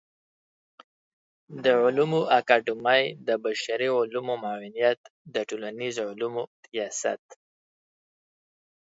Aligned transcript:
د 1.63 1.65
علومو 1.83 2.21
اکاډمۍ 2.39 3.03
د 3.27 3.29
بشري 3.43 3.89
علومو 3.99 4.33
معاونيت 4.43 4.99
د 5.33 5.35
ټولنيزو 5.49 6.03
علومو 6.11 6.43
ریاست 6.71 7.25